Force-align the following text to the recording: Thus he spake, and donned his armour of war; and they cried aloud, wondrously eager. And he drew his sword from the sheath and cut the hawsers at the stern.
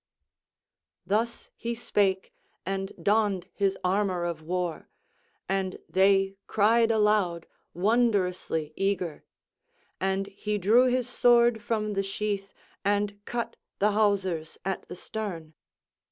Thus 1.05 1.51
he 1.55 1.75
spake, 1.75 2.33
and 2.65 2.91
donned 2.99 3.45
his 3.53 3.77
armour 3.83 4.23
of 4.25 4.41
war; 4.41 4.89
and 5.47 5.77
they 5.87 6.37
cried 6.47 6.89
aloud, 6.89 7.45
wondrously 7.75 8.73
eager. 8.75 9.23
And 9.99 10.25
he 10.25 10.57
drew 10.57 10.85
his 10.87 11.07
sword 11.07 11.61
from 11.61 11.93
the 11.93 12.01
sheath 12.01 12.51
and 12.83 13.23
cut 13.25 13.57
the 13.77 13.91
hawsers 13.91 14.57
at 14.65 14.87
the 14.87 14.95
stern. 14.95 15.53